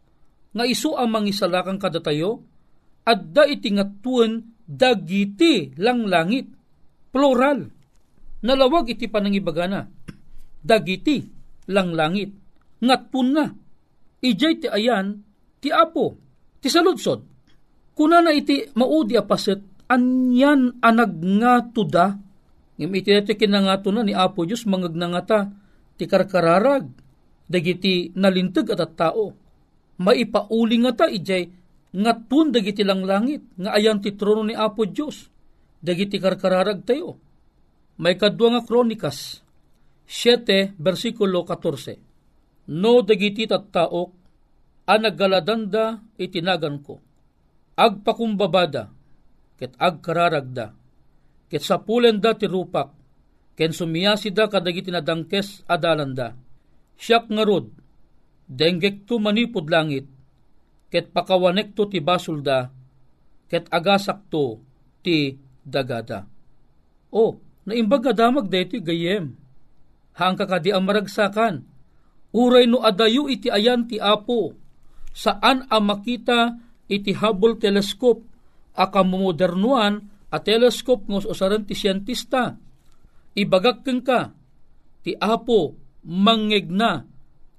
nga 0.56 0.66
isu 0.66 0.98
ang 0.98 1.14
mangisalakan 1.14 1.78
kadatayo 1.78 2.42
adda 3.06 3.46
iti 3.46 3.76
ngatuen 3.76 4.66
dagiti 4.66 5.76
lang 5.78 6.08
langit. 6.08 6.50
Plural. 7.10 7.66
Nalawag 8.46 8.94
iti 8.94 9.10
panangibagana. 9.10 9.82
Dagiti 10.70 11.26
lang 11.74 11.98
langit. 11.98 12.30
Ngatpun 12.78 13.28
na. 13.34 13.50
Ijay 14.22 14.62
ti 14.62 14.68
ayan 14.70 15.26
ti 15.60 15.70
apo 15.72 16.16
ti 16.60 16.72
saludsod 16.72 17.39
kuna 18.00 18.24
na 18.24 18.32
iti 18.32 18.64
maudi 18.80 19.20
apaset 19.20 19.60
anyan 19.92 20.80
anag 20.80 21.20
nga 21.20 21.68
tuda. 21.68 22.16
Ngem 22.80 22.96
iti 22.96 23.12
iti 23.12 23.36
kinangato 23.36 23.92
na 23.92 24.08
ni 24.08 24.16
apo 24.16 24.48
Diyos 24.48 24.64
mangag 24.64 24.96
nangata 24.96 25.52
ti 26.00 26.08
karkararag 26.08 26.88
dagiti 27.44 28.16
nalintag 28.16 28.72
at 28.72 28.80
at 28.80 28.96
tao. 28.96 29.36
Maipauli 30.00 30.80
nga 30.80 30.96
ta 30.96 31.06
ijay 31.12 31.44
nga 31.92 32.16
tun 32.16 32.56
dagiti 32.56 32.88
lang 32.88 33.04
langit 33.04 33.44
nga 33.60 33.76
ayan 33.76 34.00
ti 34.00 34.16
trono 34.16 34.48
ni 34.48 34.56
apo 34.56 34.88
Diyos 34.88 35.28
dagiti 35.84 36.24
karkararag 36.24 36.88
tayo. 36.88 37.20
May 38.00 38.16
kadwa 38.16 38.56
nga 38.56 38.62
kronikas 38.64 39.44
7 40.08 40.80
versikulo 40.80 41.44
14 41.44 42.72
no 42.80 43.04
dagiti 43.04 43.44
tattaok 43.44 44.10
a 44.88 44.96
naggaladanda 44.96 46.00
itinagan 46.16 46.80
ko. 46.80 47.09
Agpakumbabada, 47.80 48.92
ket 49.56 49.72
agkararagda, 49.80 50.76
ket 51.48 51.64
sapulen 51.64 52.20
da 52.20 52.36
ti 52.36 52.44
rupak, 52.44 52.92
ken 53.56 53.72
sumiyasi 53.72 54.36
da 54.36 54.52
kadagiti 54.52 54.92
na 54.92 55.00
dangkes 55.00 55.64
adalanda. 55.64 56.36
Siyak 57.00 57.32
nga 57.32 57.48
rod, 57.48 57.72
denggek 58.52 59.08
to 59.08 59.16
manipod 59.24 59.72
langit, 59.72 60.12
ket 60.92 61.16
pakawanek 61.16 61.72
to 61.72 61.88
ti 61.88 62.04
basulda, 62.04 62.68
ket 63.48 63.72
agasak 63.72 64.28
to 64.28 64.60
ti 65.00 65.40
dagada. 65.64 66.28
O, 67.16 67.40
naimbag 67.64 68.12
nga 68.12 68.28
damag 68.28 68.52
deti 68.52 68.84
gayem. 68.84 69.40
Hang 70.20 70.36
kakadi 70.36 70.76
ang 70.76 70.84
maragsakan. 70.84 71.64
Uray 72.36 72.68
no 72.68 72.84
adayo 72.84 73.32
iti 73.32 73.48
ayan 73.48 73.88
ti 73.88 73.98
apo. 73.98 74.52
Saan 75.16 75.66
ang 75.72 75.84
makita 75.88 76.69
iti 76.90 77.14
Hubble 77.14 77.62
telescope 77.62 78.26
akamodernuan 78.74 80.10
a 80.30 80.38
telescope 80.42 81.06
ngos 81.10 81.30
usaran 81.30 81.66
ti 81.66 81.78
siyentista. 81.78 82.58
Ibagak 83.38 83.86
ka, 84.04 84.34
ti 85.06 85.14
apo 85.16 85.78
mangegna 86.10 87.06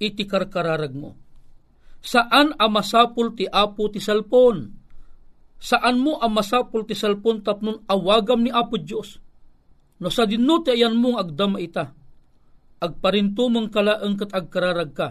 iti 0.02 0.26
karkararag 0.26 0.92
mo. 0.92 1.10
Saan 2.00 2.56
ang 2.56 2.72
masapul 2.72 3.36
ti 3.36 3.44
apo 3.46 3.92
ti 3.92 4.00
salpon? 4.00 4.66
Saan 5.60 6.00
mo 6.00 6.16
ang 6.16 6.32
masapul 6.32 6.88
ti 6.88 6.96
salpon 6.96 7.44
tapnon 7.44 7.84
awagam 7.84 8.40
ni 8.40 8.50
apo 8.50 8.80
Diyos? 8.80 9.20
No 10.00 10.08
sa 10.08 10.24
dinno 10.24 10.64
ti 10.64 10.72
ayan 10.72 10.96
mong 10.96 11.20
agdama 11.20 11.60
ita. 11.60 11.92
Agparinto 12.80 13.52
mong 13.52 13.68
kalaang 13.68 14.16
kat 14.16 14.32
agkararag 14.32 14.92
ka. 14.96 15.08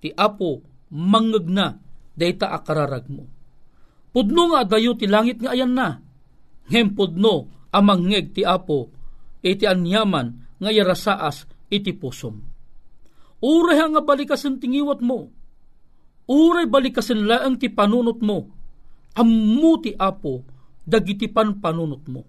Ti 0.00 0.16
apo 0.16 0.64
mangegna 0.96 1.89
dayta 2.20 2.52
akararag 2.52 3.08
mo. 3.08 3.24
Pudno 4.12 4.52
nga 4.52 4.68
dayo 4.68 4.92
ti 4.92 5.08
langit 5.08 5.40
nga 5.40 5.56
ayan 5.56 5.72
na. 5.72 6.04
Ngem 6.68 6.92
pudno 6.92 7.48
amangeg 7.72 8.36
ti 8.36 8.44
apo 8.44 8.92
iti 9.40 9.64
anyaman 9.64 10.60
nga 10.60 10.68
yarasaas 10.68 11.48
iti 11.72 11.96
pusom. 11.96 12.44
Uray 13.40 13.80
nga 13.80 14.04
balikasan 14.04 14.60
tingiwat 14.60 15.00
mo. 15.00 15.32
Uray 16.28 16.68
balikasan 16.68 17.24
laang 17.24 17.56
ti 17.56 17.72
panunot 17.72 18.20
mo. 18.20 18.52
Ammo 19.16 19.72
ti 19.80 19.96
apo 19.96 20.44
dagiti 20.84 21.26
pan 21.32 21.56
panunot 21.56 22.04
mo. 22.04 22.22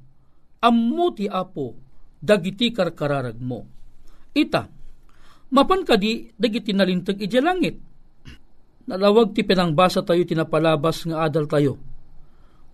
Ammo 0.64 1.12
ti 1.12 1.28
apo 1.28 1.76
dagiti 2.22 2.72
karkararag 2.72 3.38
mo. 3.42 3.68
Ita, 4.32 4.64
mapan 5.52 5.84
kadi 5.84 6.32
dagiti 6.40 6.72
nalintag 6.72 7.20
iti 7.20 7.38
langit 7.44 7.91
Nalawag 8.90 9.38
ti 9.38 9.46
pinangbasa 9.46 10.02
tayo 10.02 10.26
tinapalabas 10.26 11.06
nga 11.06 11.26
adal 11.26 11.46
tayo. 11.46 11.78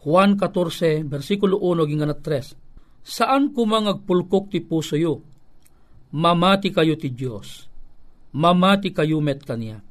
Juan 0.03 0.39
14, 0.39 1.03
versikulo 1.03 1.59
1, 1.59 1.83
ginganat 1.89 2.23
3. 2.23 2.55
Saan 3.03 3.51
kumangagpulkok 3.51 4.51
ti 4.51 4.63
puso 4.63 4.95
yo? 4.95 5.19
Mamati 6.15 6.71
kayo 6.71 6.95
ti 6.95 7.11
Diyos. 7.11 7.67
Mamati 8.31 8.95
kayo 8.95 9.19
met 9.19 9.43
kaniya. 9.43 9.83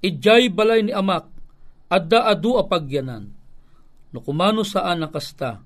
Ijay 0.00 0.48
balay 0.48 0.80
ni 0.88 0.92
amak, 0.96 1.28
adda 1.92 2.32
adu 2.32 2.56
apagyanan. 2.56 3.28
No 4.10 4.18
kumano 4.24 4.64
saan 4.64 5.04
nakasta, 5.04 5.60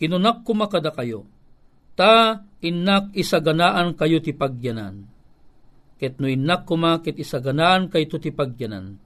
kinunak 0.00 0.40
kumakada 0.40 0.88
kayo. 0.88 1.28
Ta 1.92 2.40
inak 2.64 3.12
isaganaan 3.12 3.92
kayo 3.94 4.18
ti 4.24 4.32
pagyanan 4.32 5.13
ket 6.04 6.20
no 6.20 6.28
innak 6.28 6.68
kuma 6.68 7.00
ket 7.00 7.16
isaganaan 7.16 7.88
kay 7.88 8.04
ti 8.04 8.28
pagyanan. 8.28 9.00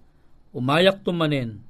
Umayak 0.51 1.07
tumanen, 1.07 1.63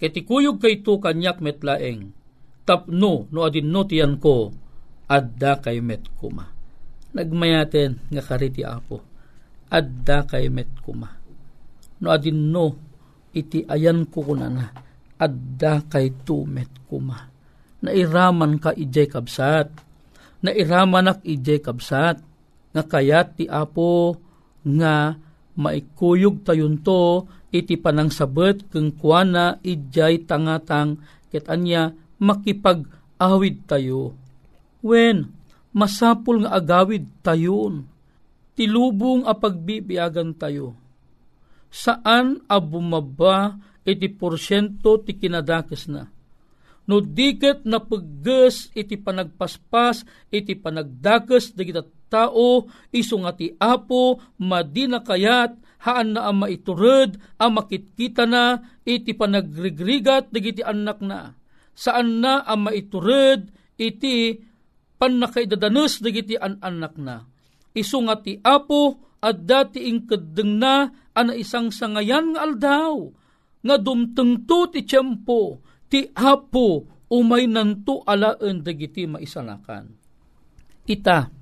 ket 0.00 0.16
ikuyog 0.16 0.56
kay 0.56 0.80
to 0.80 0.96
kanyak 0.96 1.44
metlaeng, 1.44 2.16
tapno 2.64 3.28
no 3.28 3.44
adin 3.44 3.68
no 3.68 3.84
tiyan 3.84 4.16
ko, 4.16 4.48
adda 5.04 5.60
kay 5.60 5.84
met 5.84 6.08
kuma. 6.16 6.48
Nagmayaten 7.12 8.08
nga 8.08 8.22
kariti 8.24 8.64
apo, 8.64 9.04
adda 9.68 10.24
kay 10.24 10.48
met 10.48 10.72
kuma. 10.80 11.12
No 12.00 12.08
adin 12.08 12.48
no, 12.48 12.72
iti 13.36 13.60
ayan 13.68 14.08
ko 14.08 14.24
kunana, 14.32 14.72
adda 15.20 15.84
kay 15.92 16.24
to 16.24 16.48
met 16.48 16.72
kuma. 16.88 17.28
Nairaman 17.84 18.56
ka 18.56 18.72
ijay 18.72 19.04
kabsat, 19.04 19.68
nairaman 20.40 21.12
ak 21.12 21.20
ijay 21.28 21.60
kabsat, 21.60 22.16
nga 22.72 22.82
kayat 22.88 23.36
ti 23.36 23.44
apo, 23.44 24.16
nga 24.64 25.16
maikuyog 25.56 26.46
tayon 26.46 26.80
to 26.80 27.26
iti 27.50 27.74
panang 27.76 28.08
sabet 28.08 28.64
keng 28.70 28.94
kuana 28.94 29.58
ijay 29.60 30.24
tangatang 30.24 31.02
ket 31.30 31.46
anya 31.50 31.94
makipag-awid 32.20 33.66
tayo. 33.66 34.14
Wen, 34.80 35.30
masapul 35.74 36.44
nga 36.44 36.56
agawid 36.56 37.06
tayon. 37.24 37.86
Tilubong 38.54 39.24
a 39.24 39.32
pagbibiyagan 39.32 40.36
tayo. 40.36 40.76
Saan 41.70 42.44
a 42.50 42.58
bumaba 42.58 43.56
iti 43.86 44.10
porsyento 44.10 45.00
ti 45.00 45.16
kinadakes 45.16 45.88
na. 45.88 46.10
No 46.90 46.98
diket 46.98 47.62
na 47.62 47.78
pagges 47.78 48.68
iti 48.74 48.98
panagpaspas, 48.98 50.02
iti 50.34 50.58
panagdakes, 50.58 51.54
digita 51.54 51.86
tao, 52.10 52.66
iso 52.90 53.16
nga 53.22 53.32
ti 53.32 53.54
apo, 53.56 54.18
madina 54.42 55.00
kayat, 55.00 55.54
haan 55.86 56.12
na 56.18 56.28
ang 56.28 56.42
maiturod, 56.44 57.16
ang 57.38 57.56
makitkita 57.56 58.26
na, 58.26 58.60
iti 58.84 59.14
panagrigrigat, 59.14 60.28
digiti 60.28 60.60
anak 60.60 61.00
na. 61.00 61.38
Saan 61.72 62.20
na 62.20 62.44
ang 62.44 62.68
maiturod, 62.68 63.48
iti 63.78 64.36
panakaidadanos, 65.00 66.02
digiti 66.04 66.36
an 66.36 66.60
anak 66.60 66.98
na. 67.00 67.24
Iso 67.72 68.02
nga 68.04 68.18
ti 68.18 68.36
apo, 68.42 68.98
at 69.22 69.46
dati 69.46 69.88
ingkadeng 69.88 70.60
na, 70.60 70.90
ana 71.16 71.32
isang 71.32 71.72
sangayan 71.72 72.36
nga 72.36 72.44
aldaw, 72.44 72.94
nga 73.60 73.76
dumtengto 73.80 74.68
ti 74.72 74.84
tiyempo, 74.84 75.64
ti 75.88 76.04
apo, 76.12 76.84
umay 77.10 77.48
nanto 77.50 78.04
alaan 78.06 78.62
dagiti 78.62 79.04
maisalakan. 79.04 79.92
Ita, 80.86 81.39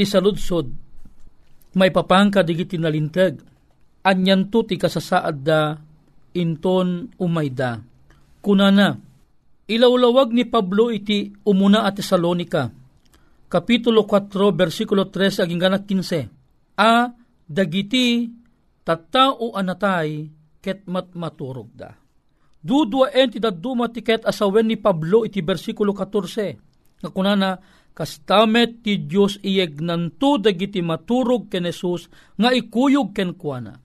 ti 0.00 0.08
saludsod, 0.08 0.72
may 1.76 1.92
papangka 1.92 2.40
digiti 2.40 2.80
nalintag, 2.80 3.36
anyan 4.00 4.48
to 4.48 4.64
ti 4.64 4.80
kasasaad 4.80 5.36
da, 5.44 5.76
inton 6.32 7.12
umayda. 7.20 7.84
Kunana, 8.40 8.96
ilawlawag 9.68 10.32
ni 10.32 10.48
Pablo 10.48 10.88
iti 10.88 11.28
umuna 11.44 11.84
at 11.84 12.00
Tesalonika, 12.00 12.72
Kapitulo 13.52 14.08
4, 14.08 14.56
versikulo 14.56 15.12
3, 15.12 15.44
aging 15.44 15.60
ganak 15.60 15.84
15, 15.84 16.80
A, 16.80 17.12
dagiti, 17.44 18.24
tattao 18.80 19.52
anatay, 19.52 20.32
ket 20.64 20.88
matmaturog 20.88 21.68
da. 21.76 21.92
Dudwaen 22.56 23.28
ti 23.28 23.36
daduma 23.36 23.92
ti 23.92 24.00
ket 24.00 24.24
asawen 24.24 24.64
ni 24.64 24.80
Pablo 24.80 25.28
iti 25.28 25.44
versikulo 25.44 25.92
14, 25.92 27.04
nga 27.04 27.10
kunana, 27.12 27.60
kastamet 28.00 28.80
ti 28.80 28.96
Diyos 29.04 29.36
iyeg 29.44 29.84
nanto 29.84 30.40
dagiti 30.40 30.80
maturog 30.80 31.52
ken 31.52 31.68
Jesus 31.68 32.08
nga 32.40 32.48
ikuyog 32.48 33.12
ken 33.12 33.36
kuana. 33.36 33.76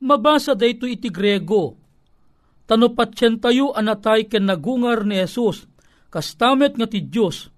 Mabasa 0.00 0.56
dayto 0.56 0.88
iti 0.88 1.12
Grego. 1.12 1.76
Tano 2.64 2.96
patsyen 2.96 3.44
tayo 3.44 3.76
anatay 3.76 4.32
ken 4.32 4.48
nagungar 4.48 5.04
ni 5.04 5.20
Jesus 5.20 5.68
kastamet 6.08 6.80
nga 6.80 6.88
ti 6.88 7.04
Diyos 7.04 7.52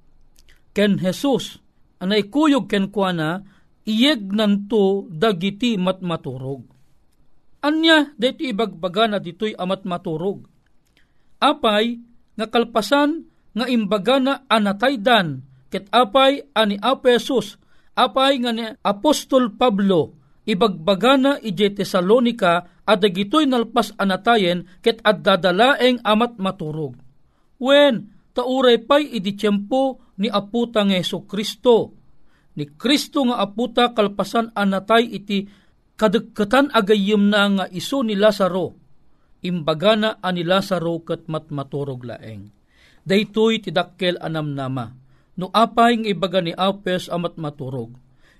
ken 0.74 0.98
Jesus 0.98 1.62
ana 2.02 2.18
ikuyog 2.18 2.66
ken 2.66 2.90
kuana 2.90 3.46
iyeg 3.86 4.26
nanto 4.34 5.06
dagiti 5.06 5.78
matmaturog. 5.78 6.66
Anya 7.62 8.10
dayto 8.18 8.42
ibagbaga 8.42 9.06
na 9.06 9.18
ditoy 9.22 9.54
amat 9.54 9.86
maturog. 9.86 10.50
Apay 11.38 12.02
nga 12.34 12.50
kalpasan 12.50 13.30
nga 13.54 13.70
imbaga 13.70 14.18
na 14.18 14.42
anataydan 14.50 15.45
ket 15.68 15.90
apay 15.90 16.46
ani 16.54 16.78
Apesos, 16.78 17.58
apay 17.98 18.38
nga 18.42 18.52
ni 18.54 18.66
Apostol 18.84 19.54
Pablo, 19.56 20.14
ibagbagana 20.46 21.42
ije 21.42 21.74
Tesalonika 21.74 22.84
at 22.86 23.02
dagitoy 23.02 23.50
nalpas 23.50 23.90
anatayen 23.98 24.68
ket 24.78 25.02
addadalaeng 25.02 25.98
amat 26.06 26.38
maturog. 26.38 26.94
Wen, 27.58 28.14
tauray 28.36 28.78
pay 28.84 29.16
idi 29.16 29.34
tiyempo 29.34 30.14
ni 30.22 30.30
aputa 30.30 30.86
ng 30.86 30.94
Yeso 30.94 31.26
Kristo. 31.26 31.96
Ni 32.56 32.68
Kristo 32.72 33.26
nga 33.26 33.42
aputa 33.42 33.92
kalpasan 33.92 34.54
anatay 34.54 35.04
iti 35.12 35.44
kadagkatan 35.98 36.72
agayim 36.72 37.28
na 37.32 37.42
nga 37.52 37.64
iso 37.72 38.00
ni 38.06 38.14
Lazaro. 38.14 38.76
Imbagana 39.44 40.22
ani 40.24 40.46
Lazaro 40.46 41.04
ket 41.04 41.28
matmaturog 41.28 42.06
laeng. 42.06 42.48
Daytoy 43.06 43.60
tidakkel 43.62 44.16
anam 44.20 44.52
nama 44.56 45.05
no 45.36 45.52
apay 45.52 46.00
ng 46.00 46.04
ibaga 46.08 46.40
ni 46.40 46.52
Apes 46.56 47.12
amat 47.12 47.36
maturog. 47.36 47.96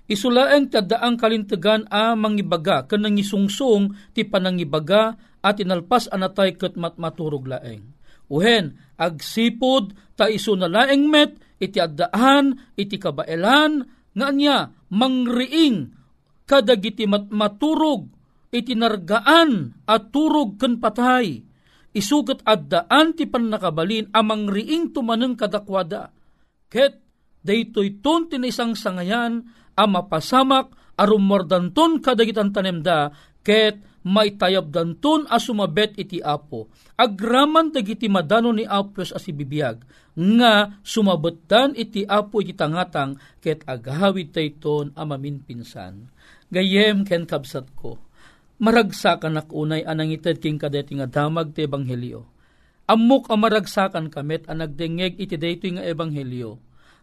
Isulaeng 0.07 0.71
tadaang 0.71 1.19
kalintagan 1.19 1.83
a 1.91 2.15
mangibaga 2.15 2.87
kanang 2.87 3.19
isungsong 3.19 4.15
ti 4.15 4.23
panangibaga 4.23 5.19
at 5.43 5.59
inalpas 5.59 6.07
anatay 6.07 6.55
ket 6.55 6.79
mat 6.79 6.95
maturog 6.95 7.45
laeng. 7.45 7.83
Uhen, 8.27 8.75
agsipod 8.99 9.95
ta 10.19 10.27
iso 10.27 10.55
na 10.55 10.67
laeng 10.67 11.07
met, 11.07 11.39
iti 11.59 11.79
addaan, 11.79 12.75
iti 12.75 12.99
kabaelan, 12.99 13.87
nga 14.17 14.27
niya, 14.33 14.73
mangriing, 14.91 15.91
kadagiti 16.43 17.07
mat 17.07 17.31
maturog, 17.31 18.11
iti 18.51 18.75
nargaan 18.75 19.75
at 19.87 20.11
turog 20.11 20.59
ken 20.59 20.79
patay. 20.79 21.43
Isugat 21.95 22.43
addaan 22.43 23.15
ti 23.15 23.25
panakabalin 23.25 24.11
amang 24.11 24.47
riing 24.51 24.91
tumaneng 24.91 25.35
kadakwada. 25.35 26.16
Ket 26.67 26.99
daytoy 27.43 28.03
ton 28.03 28.27
tinisang 28.27 28.75
sangayan 28.75 29.47
a 29.77 29.87
mapasamak 29.87 30.75
arum 30.99 31.23
mordanton 31.23 32.03
kadagitan 32.03 32.51
tanemda 32.51 33.15
ket 33.45 33.79
may 34.07 34.35
tayab 34.35 34.71
danton 34.71 35.27
a 35.27 35.39
sumabet 35.39 35.95
iti 35.99 36.23
apo. 36.23 36.71
Agraman 36.95 37.71
dagiti 37.71 38.07
madano 38.07 38.55
ni 38.55 38.63
Apos 38.63 39.11
as 39.11 39.27
ibibiyag, 39.27 39.83
nga 40.15 40.79
sumabetan 40.81 41.75
iti 41.75 42.07
apo 42.07 42.39
iti 42.39 42.55
tangatang 42.55 43.19
ket 43.43 43.67
agawid 43.67 44.31
tayton 44.31 44.95
a 44.95 45.03
maminpinsan. 45.03 46.07
Gayem 46.47 47.03
ken 47.03 47.27
kabsat 47.27 47.75
ko, 47.75 47.99
maragsakan 48.63 49.43
ak 49.43 49.51
unay 49.51 49.83
anang 49.83 50.15
ited 50.15 50.39
king 50.39 50.55
kadeti 50.55 50.95
nga 50.95 51.07
damag 51.07 51.51
ti 51.51 51.67
ebanghelyo. 51.67 52.36
Amok 52.87 53.27
a 53.27 53.35
maragsakan 53.35 54.07
kamet 54.07 54.47
ang 54.47 54.63
nagdengeg 54.63 55.19
iti 55.19 55.35
daytoy 55.35 55.75
nga 55.75 55.83
ebanghelyo. 55.83 56.55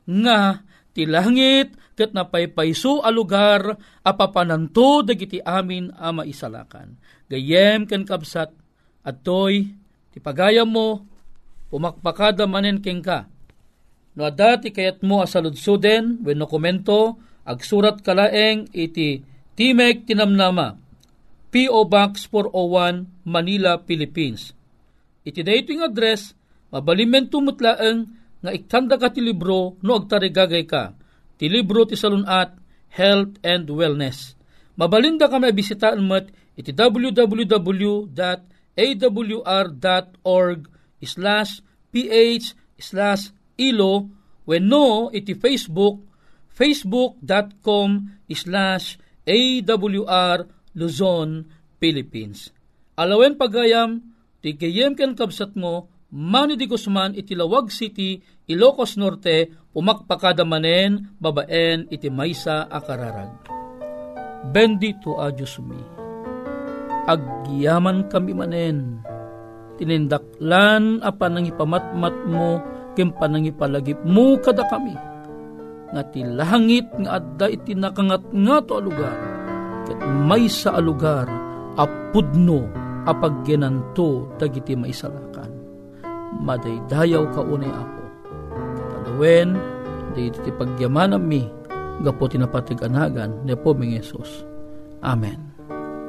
Nga 0.09 0.65
ti 0.97 1.05
langit 1.05 1.77
ket 1.93 2.17
napaypayso 2.17 3.05
a 3.05 3.13
lugar 3.13 3.77
apapananto 4.01 5.05
dagiti 5.05 5.45
amin 5.45 5.93
a 5.93 6.09
maisalakan. 6.09 6.97
Gayem 7.29 7.85
ken 7.85 8.09
kabsat 8.09 8.49
atoy 9.05 9.77
ti 10.09 10.19
pagayam 10.25 10.73
mo 10.73 11.05
pumakpakada 11.69 12.49
manen 12.49 12.81
ken 12.81 13.05
ka. 13.05 13.29
No 14.17 14.25
adati 14.25 14.73
kayat 14.73 15.05
mo 15.05 15.21
asaludsuden 15.21 16.25
wenno 16.25 16.49
komento 16.49 17.21
agsurat 17.45 18.01
kalaeng 18.01 18.73
iti 18.73 19.21
Timek 19.55 20.09
Tinamnama 20.09 20.81
P.O. 21.55 21.87
Box 21.87 22.27
401 22.27 23.07
Manila, 23.23 23.79
Philippines. 23.79 24.51
Iti 25.25 25.41
dating 25.41 25.81
address 25.81 26.37
mabalimen 26.69 27.33
tumutlaeng 27.33 28.07
nga 28.45 28.53
ikanda 28.53 29.01
ka 29.01 29.09
ti 29.09 29.25
libro 29.25 29.81
no 29.81 29.97
agtarigagay 29.97 30.69
ka. 30.69 30.93
Ti 31.41 31.49
libro 31.49 31.89
ti 31.89 31.97
salunat, 31.97 32.61
Health 32.95 33.43
and 33.43 33.67
Wellness. 33.67 34.39
Mabalinda 34.79 35.27
ka 35.27 35.43
may 35.43 35.51
bisitaan 35.51 36.05
mat 36.07 36.31
iti 36.55 36.71
www.awr.org 36.71 37.51
slash 41.05 41.61
ph 41.91 42.47
slash 42.79 43.29
ilo 43.59 44.09
when 44.47 44.71
no 44.71 45.11
iti 45.11 45.35
Facebook 45.35 46.05
facebook.com 46.55 48.15
slash 48.31 48.97
awr 49.27 50.39
Luzon, 50.75 51.47
Philippines. 51.79 52.51
Alawen 52.99 53.39
pagayam, 53.39 54.14
ti 54.45 54.61
kayem 54.61 54.93
ken 54.93 55.17
kabsat 55.17 55.57
mo, 55.57 55.89
Manny 56.13 56.61
di 56.61 56.69
Guzman 56.69 57.17
iti 57.17 57.33
Lawag 57.33 57.73
City, 57.73 58.21
Ilocos 58.45 59.01
Norte, 59.01 59.49
pumakpakada 59.73 60.45
manen, 60.45 61.17
babaen 61.17 61.89
iti 61.89 62.13
maysa 62.13 62.69
akararag. 62.69 63.33
Bendito 64.53 65.17
a 65.17 65.33
Diyos 65.33 65.57
mi. 65.65 65.81
Agyaman 67.09 68.13
kami 68.13 68.37
manen. 68.37 69.01
Tinindaklan 69.81 71.01
a 71.01 71.09
panangipamatmat 71.09 72.17
mo, 72.29 72.61
kem 72.93 73.17
panangipalagip 73.17 73.99
mo 74.05 74.37
kada 74.45 74.69
kami. 74.69 74.95
Nga 75.89 76.03
ti 76.13 76.21
langit 76.21 76.87
nga 77.01 77.17
adda 77.17 77.49
iti 77.49 77.73
nakangat 77.73 78.29
nga 78.29 78.61
to 78.61 78.77
lugar. 78.77 79.19
Ket 79.89 79.99
may 80.05 80.47
sa 80.53 80.77
alugar, 80.79 81.27
apudno 83.05 83.13
apaggenanto 83.13 84.09
dagiti 84.41 84.73
maisalakan 84.73 85.65
madaydayaw 86.41 87.25
ka 87.31 87.43
unay 87.45 87.71
apo. 87.71 88.05
Kalawen, 88.91 89.55
di 90.17 90.31
iti 90.31 90.51
pagyaman 90.51 91.15
mi, 91.23 91.47
gapo 92.03 92.27
tinapatig-anagan, 92.27 93.47
ni 93.47 93.55
po 93.55 93.77
ming 93.77 93.95
Yesus. 93.95 94.43
Amen. 95.05 95.55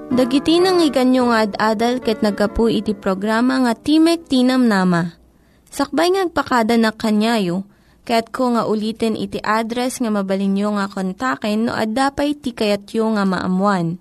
Dagiti 0.06 0.62
nang 0.62 0.80
iganyo 0.80 1.34
nga 1.34 1.50
ad-adal 1.50 1.98
ket 2.00 2.22
nagapu 2.22 2.70
iti 2.70 2.94
programa 2.94 3.66
nga 3.66 3.74
Timek 3.74 4.30
Tinam 4.30 4.70
Nama. 4.70 5.18
Sakbay 5.66 6.14
ngagpakada 6.14 6.78
na 6.78 6.94
kanyayo, 6.94 7.66
ket 8.06 8.30
ko 8.30 8.54
nga 8.54 8.70
ulitin 8.70 9.18
iti 9.18 9.42
address 9.42 10.00
nga 10.00 10.14
mabalinyo 10.14 10.78
nga 10.78 10.86
kontaken 10.88 11.68
no 11.68 11.74
ad-dapay 11.74 12.38
tikayatyo 12.38 13.18
nga 13.18 13.26
maamuan. 13.26 13.98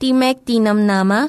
Timek 0.00 0.46
Tinam 0.46 0.86
Nama, 0.86 1.28